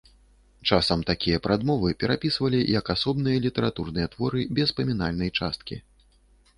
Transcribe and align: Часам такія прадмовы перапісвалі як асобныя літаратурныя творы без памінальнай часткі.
Часам 0.69 1.03
такія 1.09 1.39
прадмовы 1.47 1.89
перапісвалі 2.05 2.59
як 2.79 2.91
асобныя 2.97 3.37
літаратурныя 3.47 4.07
творы 4.17 4.41
без 4.61 4.69
памінальнай 4.83 5.29
часткі. 5.41 5.75